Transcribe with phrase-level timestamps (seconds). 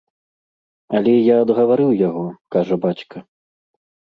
[0.99, 2.25] Але я адгаварыў яго,
[2.57, 3.17] кажа бацька.